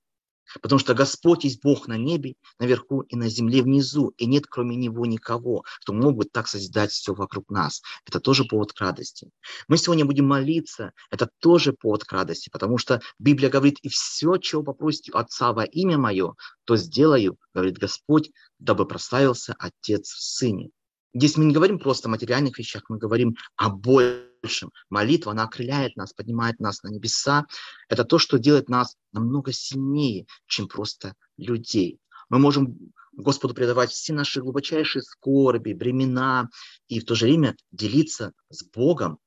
Потому 0.61 0.79
что 0.79 0.93
Господь 0.93 1.43
есть 1.43 1.61
Бог 1.61 1.87
на 1.87 1.97
небе, 1.97 2.35
наверху 2.59 3.01
и 3.01 3.15
на 3.15 3.29
земле 3.29 3.61
внизу, 3.61 4.13
и 4.17 4.25
нет 4.25 4.45
кроме 4.47 4.75
Него 4.75 5.05
никого, 5.05 5.63
кто 5.81 5.93
мог 5.93 6.15
бы 6.15 6.25
так 6.25 6.47
созидать 6.47 6.91
все 6.91 7.13
вокруг 7.13 7.49
нас. 7.49 7.81
Это 8.05 8.19
тоже 8.19 8.45
повод 8.45 8.71
к 8.73 8.79
радости. 8.79 9.29
Мы 9.67 9.77
сегодня 9.77 10.05
будем 10.05 10.27
молиться, 10.27 10.93
это 11.09 11.29
тоже 11.39 11.73
повод 11.73 12.03
к 12.03 12.11
радости, 12.11 12.49
потому 12.49 12.77
что 12.77 13.01
Библия 13.19 13.49
говорит, 13.49 13.79
и 13.81 13.89
все, 13.89 14.37
чего 14.37 14.63
попросите 14.63 15.11
Отца 15.11 15.51
во 15.51 15.63
имя 15.63 15.97
Мое, 15.97 16.35
то 16.65 16.77
сделаю, 16.77 17.37
говорит 17.53 17.77
Господь, 17.77 18.31
дабы 18.59 18.87
прославился 18.87 19.55
Отец 19.57 20.09
в 20.11 20.21
Сыне. 20.21 20.69
Здесь 21.15 21.37
мы 21.37 21.45
не 21.45 21.53
говорим 21.53 21.79
просто 21.79 22.09
о 22.09 22.11
материальных 22.11 22.59
вещах, 22.59 22.83
мы 22.89 22.97
говорим 22.97 23.37
о 23.55 23.69
большем. 23.69 24.73
Молитва, 24.89 25.31
она 25.31 25.43
окрыляет 25.43 25.95
нас, 25.95 26.11
поднимает 26.11 26.59
нас 26.59 26.83
на 26.83 26.89
небеса. 26.89 27.45
Это 27.87 28.03
то, 28.03 28.19
что 28.19 28.37
делает 28.37 28.67
нас 28.67 28.97
намного 29.13 29.53
сильнее, 29.53 30.25
чем 30.45 30.67
просто 30.67 31.15
людей. 31.37 32.01
Мы 32.27 32.39
можем 32.39 32.91
Господу 33.13 33.53
предавать 33.53 33.91
все 33.91 34.11
наши 34.11 34.41
глубочайшие 34.41 35.03
скорби, 35.03 35.71
бремена, 35.71 36.49
и 36.89 36.99
в 36.99 37.05
то 37.05 37.15
же 37.15 37.27
время 37.27 37.55
делиться 37.71 38.33
с 38.49 38.65
Богом 38.65 39.19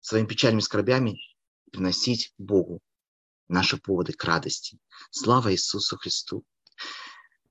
своими 0.00 0.26
печальными 0.26 0.62
скорбями, 0.62 1.20
приносить 1.70 2.32
Богу 2.38 2.80
наши 3.48 3.76
поводы 3.76 4.14
к 4.14 4.24
радости. 4.24 4.78
Слава 5.10 5.52
Иисусу 5.52 5.98
Христу! 5.98 6.42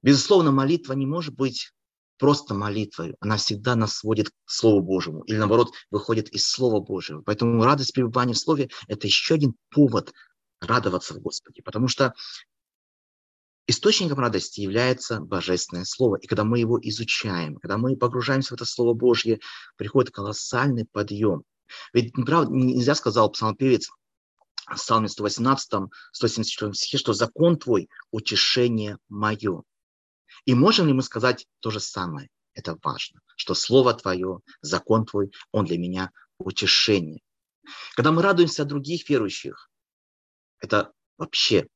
Безусловно, 0.02 0.52
молитва 0.52 0.94
не 0.94 1.06
может 1.06 1.36
быть 1.36 1.72
просто 2.18 2.54
молитвой. 2.54 3.16
Она 3.20 3.38
всегда 3.38 3.76
нас 3.76 3.98
сводит 3.98 4.30
к 4.30 4.34
Слову 4.46 4.82
Божьему. 4.82 5.24
Или 5.24 5.38
наоборот, 5.38 5.72
выходит 5.92 6.30
из 6.30 6.48
Слова 6.48 6.80
Божьего. 6.80 7.22
Поэтому 7.22 7.64
радость 7.64 7.94
пребывания 7.94 8.34
в 8.34 8.40
Слове– 8.40 8.70
это 8.88 9.08
еще 9.08 9.36
один 9.36 9.56
повод 9.70 10.14
радоваться 10.60 11.14
в 11.14 11.20
Господе. 11.20 11.62
Потому 11.62 11.88
что 11.88 12.14
источником 13.68 14.20
радости 14.20 14.62
является 14.62 15.20
Божественное 15.20 15.86
Слово. 15.86 16.18
И 16.18 16.28
когда 16.28 16.44
мы 16.44 16.60
его 16.60 16.80
изучаем, 16.82 17.58
когда 17.58 17.78
мы 17.78 17.96
погружаемся 17.98 18.50
в 18.50 18.58
это 18.58 18.66
Слово 18.66 18.94
Божье, 18.94 19.40
приходит 19.78 20.12
колоссальный 20.12 20.86
подъем. 20.86 21.44
Ведь 21.94 22.14
правда, 22.14 22.52
нельзя, 22.54 22.96
сказал 22.96 23.32
псалмопевец, 23.32 23.90
в 24.68 24.76
Псалме 24.76 25.08
118, 25.08 25.90
174 26.12 26.74
стихе, 26.74 26.98
что 26.98 27.14
закон 27.14 27.58
твой– 27.58 27.90
утешение 28.12 28.98
мое. 29.10 29.64
И 30.46 30.54
можем 30.54 30.88
ли 30.88 30.94
мы 30.94 31.02
сказать 31.02 31.48
то 31.60 31.72
же 31.72 31.80
самое? 31.80 32.30
Это 32.54 32.78
важно, 32.84 33.22
что 33.36 33.54
Слово 33.54 33.94
Твое, 33.94 34.40
закон 34.62 35.06
Твой, 35.06 35.32
он 35.52 35.66
для 35.66 35.78
меня 35.78 36.12
утешение. 36.38 37.22
Когда 37.96 38.12
мы 38.12 38.22
радуемся 38.22 38.64
о 38.64 38.66
других 38.66 39.10
верующих, 39.10 39.70
это 40.60 40.94
вообще 41.18 41.68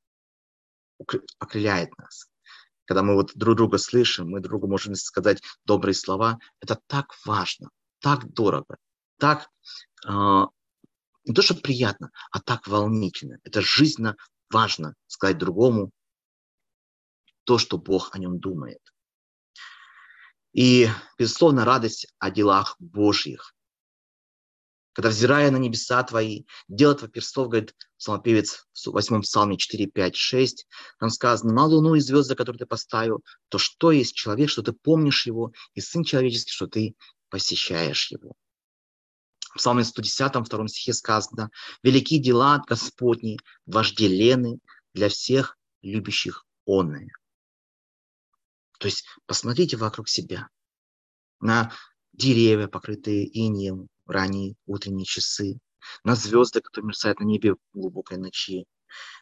окрыляет 1.40 1.98
нас. 1.98 2.30
Когда 2.86 3.04
мы 3.04 3.16
вот 3.16 3.32
друг 3.36 3.56
друга 3.56 3.78
слышим, 3.78 4.30
мы 4.30 4.40
другу 4.40 4.68
можем 4.68 4.96
сказать 4.96 5.42
добрые 5.66 5.94
слова, 5.94 6.40
это 6.60 6.80
так 6.88 7.14
важно, 7.26 7.70
так 8.00 8.32
дорого, 8.32 8.78
так 9.18 9.50
э, 10.08 10.12
не 11.26 11.34
то, 11.34 11.42
что 11.42 11.56
приятно, 11.56 12.12
а 12.32 12.40
так 12.40 12.68
волнительно. 12.68 13.40
Это 13.44 13.62
жизненно 13.62 14.16
важно 14.50 14.96
сказать 15.08 15.38
другому 15.38 15.92
то, 17.50 17.58
что 17.58 17.80
Бог 17.80 18.14
о 18.14 18.20
нем 18.20 18.40
думает. 18.40 18.78
И, 20.54 20.88
безусловно, 21.18 21.66
радость 21.66 22.06
о 22.20 22.30
делах 22.30 22.76
Божьих. 22.78 23.56
Когда, 24.94 25.10
взирая 25.10 25.50
на 25.50 25.58
небеса 25.58 26.04
твои, 26.04 26.44
дело 26.68 26.94
твое 26.94 27.12
перстов, 27.12 27.48
говорит 27.48 27.76
псалмопевец 27.98 28.68
в 28.72 28.92
8 28.92 29.24
псалме 29.24 29.58
4, 29.58 29.88
5, 29.88 30.16
6, 30.16 30.68
там 31.00 31.10
сказано, 31.10 31.52
на 31.52 31.66
луну 31.66 31.96
и 31.96 32.02
звезды, 32.02 32.36
которые 32.36 32.60
ты 32.60 32.66
поставил, 32.68 33.24
то 33.48 33.58
что 33.58 33.92
есть 33.92 34.14
человек, 34.14 34.52
что 34.52 34.62
ты 34.62 34.72
помнишь 34.72 35.26
его, 35.26 35.52
и 35.74 35.82
сын 35.82 36.04
человеческий, 36.04 36.52
что 36.52 36.68
ты 36.68 36.94
посещаешь 37.30 38.12
его. 38.12 38.34
В 39.40 39.58
псалме 39.58 39.84
110, 39.84 40.46
втором 40.46 40.68
стихе 40.68 40.94
сказано, 40.94 41.50
«Велики 41.82 42.20
дела 42.20 42.64
Господни, 42.68 43.40
вожделены 43.66 44.60
для 44.94 45.10
всех 45.10 45.58
любящих 45.82 46.46
онные». 46.68 47.10
То 48.80 48.88
есть 48.88 49.06
посмотрите 49.26 49.78
вокруг 49.78 50.10
себя 50.10 50.48
на 51.40 51.72
деревья, 52.14 52.68
покрытые 52.68 53.28
инеем, 53.38 53.88
ранние 54.06 54.56
утренние 54.66 55.06
часы, 55.06 55.60
на 56.04 56.16
звезды, 56.16 56.62
которые 56.62 56.88
мерцают 56.88 57.20
на 57.20 57.26
небе 57.26 57.54
в 57.54 57.58
глубокой 57.74 58.18
ночи, 58.18 58.66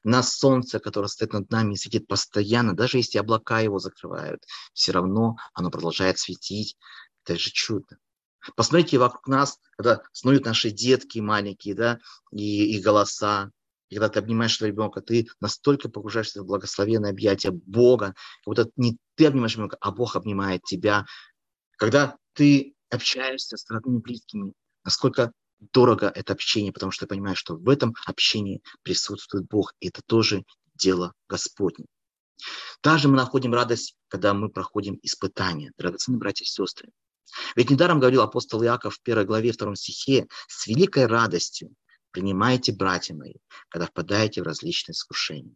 на 0.04 0.24
солнце, 0.24 0.80
которое 0.80 1.08
стоит 1.08 1.34
над 1.34 1.50
нами 1.50 1.74
и 1.74 1.78
светит 1.78 2.08
постоянно, 2.08 2.76
даже 2.76 2.98
если 2.98 3.18
облака 3.18 3.60
его 3.60 3.80
закрывают, 3.80 4.44
все 4.74 4.92
равно 4.92 5.36
оно 5.54 5.70
продолжает 5.70 6.20
светить. 6.20 6.78
Это 7.24 7.38
же 7.38 7.52
чудо. 7.52 7.98
Посмотрите 8.56 8.98
вокруг 8.98 9.28
нас, 9.28 9.60
когда 9.76 10.02
снуют 10.14 10.46
наши 10.46 10.70
детки 10.70 11.20
маленькие, 11.20 11.76
да, 11.76 12.00
и 12.32 12.76
их 12.76 12.84
голоса, 12.84 13.52
и 13.90 13.96
когда 13.96 14.10
ты 14.10 14.20
обнимаешь 14.20 14.62
ребенка, 14.62 15.02
ты 15.02 15.28
настолько 15.42 15.90
погружаешься 15.90 16.44
в 16.44 16.46
благословенное 16.46 17.12
объятие 17.12 17.52
Бога, 17.52 18.08
как 18.08 18.46
будто 18.46 18.70
не 18.76 18.98
ты 19.18 19.26
обнимаешь 19.26 19.56
ребенка, 19.56 19.78
а 19.82 19.92
Бог 19.92 20.16
обнимает 20.16 20.64
тебя. 20.64 21.06
Когда 21.78 22.16
ты 22.34 22.76
общаешься 22.90 23.58
с 23.58 23.70
родными 23.70 23.98
близкими, 23.98 24.54
насколько 24.84 25.32
дорого 25.74 26.08
это 26.08 26.34
общение, 26.34 26.72
потому 26.72 26.92
что 26.92 27.06
ты 27.06 27.10
понимаешь, 27.10 27.40
что 27.40 27.56
в 27.56 27.68
этом 27.68 27.96
общении 28.06 28.62
присутствует 28.84 29.48
Бог, 29.48 29.74
и 29.80 29.88
это 29.90 30.02
тоже 30.06 30.44
дело 30.76 31.14
Господне. 31.28 31.86
Также 32.82 33.08
мы 33.08 33.18
находим 33.18 33.54
радость, 33.54 33.96
когда 34.08 34.34
мы 34.36 34.50
проходим 34.50 35.00
испытания, 35.02 35.72
драгоценные 35.78 36.20
братья 36.20 36.46
и 36.46 36.48
сестры. 36.48 36.90
Ведь 37.56 37.72
недаром 37.72 38.00
говорил 38.00 38.22
апостол 38.22 38.64
Иаков 38.64 38.96
в 38.96 39.02
первой 39.02 39.26
главе, 39.26 39.52
втором 39.52 39.76
стихе, 39.76 40.28
с 40.48 40.68
великой 40.68 41.08
радостью 41.08 41.76
принимайте, 42.12 42.72
братья 42.72 43.14
мои, 43.16 43.34
когда 43.70 43.88
впадаете 43.88 44.42
в 44.42 44.46
различные 44.46 44.94
искушения. 44.94 45.56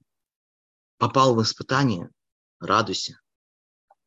Попал 0.97 1.36
в 1.36 1.41
испытание, 1.41 2.10
радуйся. 2.60 3.19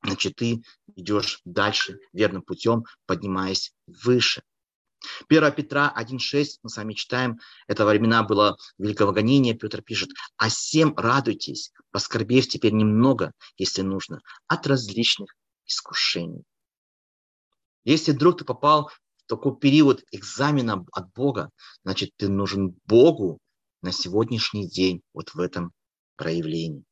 Значит, 0.05 0.37
ты 0.37 0.63
идешь 0.97 1.41
дальше 1.47 1.99
верным 2.13 2.43
путем, 2.43 2.85
поднимаясь 3.07 3.73
выше. 3.87 4.43
1 5.29 5.53
Петра 5.53 5.93
1.6, 5.97 6.59
мы 6.63 6.69
сами 6.71 6.93
читаем, 6.93 7.39
это 7.67 7.87
времена 7.87 8.23
было 8.23 8.57
великого 8.79 9.13
гонения, 9.13 9.55
Петр 9.55 9.83
пишет, 9.83 10.11
«А 10.37 10.49
всем 10.49 10.95
радуйтесь, 10.97 11.73
поскорбев 11.91 12.49
теперь 12.49 12.73
немного, 12.73 13.33
если 13.57 13.83
нужно, 13.83 14.21
от 14.47 14.67
различных 14.67 15.35
искушений». 15.67 16.45
Если 17.85 18.13
вдруг 18.13 18.39
ты 18.39 18.45
попал 18.45 18.91
такой 19.27 19.57
период 19.57 20.05
экзамена 20.11 20.85
от 20.93 21.13
Бога, 21.15 21.51
значит, 21.83 22.11
ты 22.17 22.29
нужен 22.29 22.77
Богу 22.87 23.39
на 23.83 23.93
сегодняшний 23.93 24.69
день 24.69 25.03
вот 25.13 25.35
в 25.35 25.41
этом 25.41 25.73
проявлении. 26.17 26.85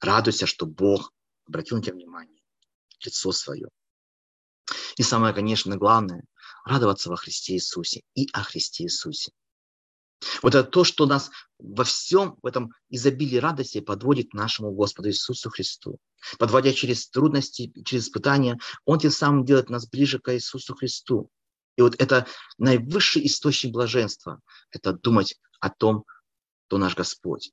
Радуйся, 0.00 0.46
что 0.46 0.66
Бог 0.66 1.12
обратил 1.46 1.76
на 1.76 1.82
тебя 1.82 1.94
внимание, 1.94 2.39
лицо 3.04 3.32
свое. 3.32 3.68
И 4.96 5.02
самое, 5.02 5.34
конечно, 5.34 5.76
главное, 5.76 6.24
радоваться 6.64 7.10
во 7.10 7.16
Христе 7.16 7.54
Иисусе 7.54 8.02
и 8.14 8.28
о 8.32 8.42
Христе 8.42 8.84
Иисусе. 8.84 9.32
Вот 10.42 10.54
это 10.54 10.68
то, 10.68 10.84
что 10.84 11.06
нас 11.06 11.30
во 11.58 11.84
всем 11.84 12.36
в 12.42 12.46
этом 12.46 12.72
изобилии 12.90 13.38
радости 13.38 13.80
подводит 13.80 14.30
к 14.30 14.34
нашему 14.34 14.72
Господу 14.72 15.08
Иисусу 15.08 15.50
Христу. 15.50 15.98
Подводя 16.38 16.72
через 16.72 17.08
трудности, 17.08 17.72
через 17.84 18.04
испытания, 18.04 18.58
Он 18.84 18.98
тем 18.98 19.10
самым 19.10 19.44
делает 19.44 19.70
нас 19.70 19.88
ближе 19.88 20.18
к 20.18 20.34
Иисусу 20.34 20.74
Христу. 20.74 21.30
И 21.76 21.82
вот 21.82 21.94
это 21.98 22.26
наивысший 22.58 23.24
источник 23.26 23.72
блаженства– 23.72 24.40
это 24.70 24.92
думать 24.92 25.40
о 25.60 25.70
том, 25.70 26.04
кто 26.66 26.76
наш 26.76 26.94
Господь. 26.94 27.52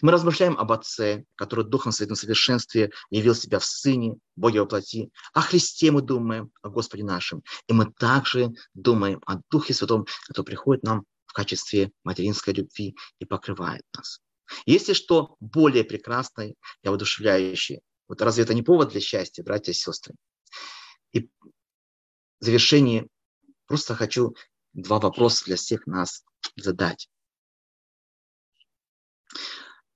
Мы 0.00 0.12
размышляем 0.12 0.56
об 0.56 0.72
Отце, 0.72 1.24
который 1.34 1.64
Духом 1.64 1.92
Святым 1.92 2.16
совершенстве 2.16 2.90
явил 3.10 3.34
себя 3.34 3.58
в 3.58 3.64
Сыне, 3.64 4.16
Боге 4.36 4.60
воплоти. 4.60 5.10
О 5.32 5.40
Христе 5.40 5.90
мы 5.90 6.02
думаем, 6.02 6.50
о 6.62 6.70
Господе 6.70 7.04
нашем. 7.04 7.42
И 7.68 7.72
мы 7.72 7.92
также 7.92 8.50
думаем 8.72 9.20
о 9.26 9.40
Духе 9.50 9.74
Святом, 9.74 10.06
который 10.26 10.46
приходит 10.46 10.84
нам 10.84 11.04
в 11.26 11.32
качестве 11.32 11.90
материнской 12.02 12.54
любви 12.54 12.96
и 13.18 13.24
покрывает 13.24 13.82
нас. 13.94 14.20
Есть 14.66 14.88
ли 14.88 14.94
что 14.94 15.36
более 15.40 15.84
прекрасное 15.84 16.54
и 16.82 16.88
воодушевляющее? 16.88 17.80
Вот 18.08 18.20
разве 18.22 18.44
это 18.44 18.54
не 18.54 18.62
повод 18.62 18.90
для 18.90 19.00
счастья, 19.00 19.42
братья 19.42 19.72
и 19.72 19.74
сестры? 19.74 20.14
И 21.12 21.28
в 22.40 22.44
завершении 22.44 23.08
Просто 23.66 23.94
хочу 23.94 24.34
два 24.72 25.00
вопроса 25.00 25.44
для 25.46 25.56
всех 25.56 25.86
нас 25.86 26.24
задать. 26.56 27.08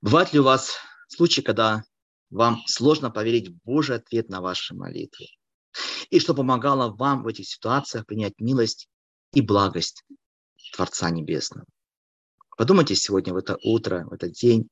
Бывают 0.00 0.32
ли 0.32 0.38
у 0.38 0.44
вас 0.44 0.76
случаи, 1.08 1.40
когда 1.40 1.82
вам 2.30 2.62
сложно 2.66 3.11
поверить 3.11 3.48
в 3.48 3.58
Божий 3.64 3.96
ответ 3.96 4.28
на 4.28 4.40
ваши 4.40 4.74
молитвы? 4.74 5.26
И 6.11 6.20
что 6.20 6.34
помогало 6.34 6.94
вам 6.94 7.24
в 7.24 7.26
этих 7.26 7.48
ситуациях 7.48 8.06
принять 8.06 8.34
милость 8.38 8.88
и 9.32 9.40
благость 9.40 10.04
Творца 10.72 11.11
Небесного? 11.11 11.66
Подумайте 12.56 12.94
сегодня 12.94 13.34
в 13.34 13.38
это 13.38 13.58
утро, 13.62 14.04
в 14.08 14.12
этот 14.12 14.32
день. 14.32 14.68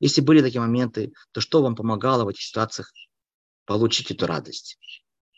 Если 0.00 0.20
были 0.20 0.42
такие 0.42 0.60
моменты, 0.60 1.12
то 1.30 1.40
что 1.40 1.62
вам 1.62 1.76
помогало 1.76 2.24
в 2.24 2.28
этих 2.28 2.42
ситуациях 2.42 2.92
получить 3.66 4.10
эту 4.10 4.26
радость, 4.26 4.78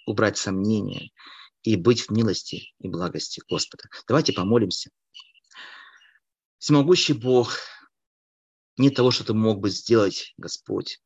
убрать 0.06 0.38
сомнения 0.38 1.10
и 1.62 1.76
быть 1.76 2.00
в 2.00 2.10
милости 2.10 2.74
и 2.78 2.88
благости 2.88 3.42
Господа. 3.50 3.84
Давайте 4.08 4.32
помолимся. 4.32 4.90
Всемогущий 6.58 7.12
Бог, 7.12 7.58
нет 8.76 8.94
того, 8.94 9.10
что 9.10 9.24
ты 9.24 9.34
мог 9.34 9.60
бы 9.60 9.70
сделать, 9.70 10.34
Господь. 10.36 11.00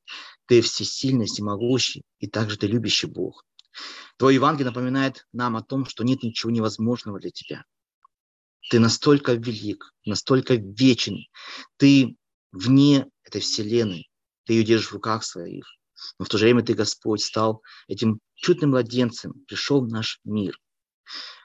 Ты 0.47 0.61
всесильный, 0.61 1.27
всемогущий, 1.27 2.03
и 2.19 2.27
также 2.27 2.57
ты 2.57 2.67
любящий 2.67 3.07
Бог. 3.07 3.45
Твое 4.17 4.35
Евангелие 4.35 4.71
напоминает 4.71 5.27
нам 5.33 5.57
о 5.57 5.63
том, 5.63 5.87
что 5.87 6.05
нет 6.05 6.23
ничего 6.23 6.51
невозможного 6.51 7.21
для 7.21 7.31
тебя. 7.31 7.65
Ты 8.69 8.79
настолько 8.79 9.35
велик, 9.35 9.93
настолько 10.05 10.55
вечен. 10.55 11.27
Ты 11.77 12.17
вне 12.53 13.07
этой 13.25 13.41
вселенной. 13.41 14.11
Ты 14.45 14.55
ее 14.55 14.65
держишь 14.65 14.91
в 14.91 14.95
руках 14.95 15.25
своих. 15.25 15.67
Но 16.19 16.25
в 16.25 16.29
то 16.29 16.39
же 16.39 16.45
время 16.45 16.63
ты, 16.63 16.75
Господь, 16.75 17.23
стал 17.23 17.63
этим 17.87 18.21
чудным 18.35 18.71
младенцем, 18.71 19.45
пришел 19.47 19.85
в 19.85 19.89
наш 19.89 20.21
мир. 20.25 20.59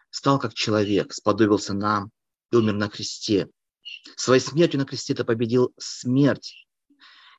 Стал 0.09 0.39
как 0.39 0.53
человек, 0.53 1.13
сподобился 1.13 1.73
нам 1.73 2.09
и 2.51 2.55
умер 2.55 2.73
на 2.73 2.89
кресте. 2.89 3.49
Своей 4.15 4.41
смертью 4.41 4.79
на 4.79 4.85
кресте 4.85 5.13
ты 5.13 5.23
победил 5.23 5.73
смерть 5.77 6.67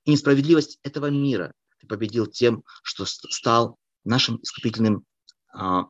и 0.04 0.12
несправедливость 0.12 0.78
этого 0.82 1.10
мира, 1.10 1.52
Ты 1.80 1.86
победил 1.86 2.26
тем, 2.26 2.64
что 2.82 3.04
стал 3.04 3.78
нашим 4.04 4.40
искупительным 4.42 5.04
а, 5.52 5.88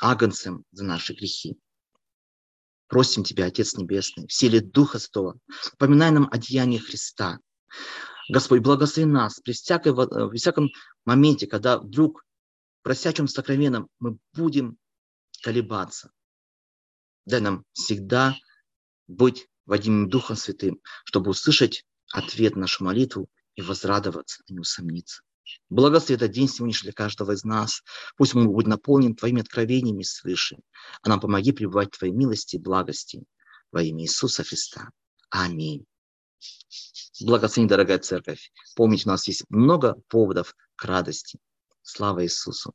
агнцем 0.00 0.64
за 0.70 0.84
наши 0.84 1.14
грехи. 1.14 1.58
Просим 2.86 3.24
Тебя, 3.24 3.46
Отец 3.46 3.74
Небесный, 3.74 4.26
в 4.28 4.32
силе 4.32 4.60
Духа 4.60 4.98
Святого, 4.98 5.38
поминай 5.78 6.12
нам 6.12 6.28
о 6.30 6.38
деянии 6.38 6.78
Христа. 6.78 7.38
Господь, 8.28 8.60
благослови 8.60 9.10
нас 9.10 9.40
при, 9.40 9.52
всякой, 9.52 9.92
э, 9.92 10.28
при 10.28 10.38
всяком 10.38 10.70
моменте, 11.04 11.46
когда 11.46 11.78
вдруг 11.78 12.24
просячим 12.82 13.26
сокровенном 13.26 13.88
мы 13.98 14.18
будем 14.32 14.78
колебаться. 15.42 16.12
Дай 17.24 17.40
нам 17.40 17.64
всегда 17.72 18.36
быть 19.08 19.48
водимым 19.66 20.08
Духом 20.08 20.36
Святым, 20.36 20.80
чтобы 21.04 21.30
услышать 21.30 21.84
ответ 22.12 22.54
на 22.54 22.62
нашу 22.62 22.84
молитву 22.84 23.28
и 23.54 23.62
возрадоваться, 23.62 24.42
а 24.48 24.52
не 24.52 24.60
усомниться. 24.60 25.22
Благослови 25.68 26.16
этот 26.16 26.32
день 26.32 26.48
сегодняшний 26.48 26.88
для 26.88 26.92
каждого 26.92 27.32
из 27.32 27.44
нас. 27.44 27.82
Пусть 28.16 28.34
он 28.34 28.48
будет 28.48 28.66
наполнен 28.66 29.14
Твоими 29.14 29.42
откровениями 29.42 30.02
свыше. 30.02 30.58
А 31.02 31.08
нам 31.08 31.20
помоги 31.20 31.52
пребывать 31.52 31.94
в 31.94 31.98
Твоей 31.98 32.12
милости 32.12 32.56
и 32.56 32.60
благости 32.60 33.24
во 33.70 33.82
имя 33.82 34.02
Иисуса 34.04 34.42
Христа. 34.42 34.90
Аминь. 35.30 35.84
Благослови, 37.20 37.68
дорогая 37.68 37.98
церковь. 37.98 38.52
Помните, 38.74 39.04
у 39.06 39.12
нас 39.12 39.26
есть 39.26 39.44
много 39.48 39.96
поводов 40.08 40.54
к 40.76 40.84
радости. 40.84 41.38
Слава 41.82 42.24
Иисусу! 42.24 42.74